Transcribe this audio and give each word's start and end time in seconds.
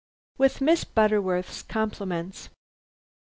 WITH 0.39 0.61
MISS 0.61 0.83
BUTTERWORTH'S 0.83 1.61
COMPLIMENTS. 1.61 2.49